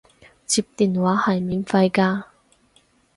[0.47, 2.23] 接電話係免費㗎